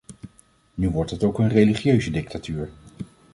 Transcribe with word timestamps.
Nu 0.73 0.89
wordt 0.89 1.11
het 1.11 1.23
ook 1.23 1.39
een 1.39 1.49
religieuze 1.49 2.11
dictatuur. 2.11 2.69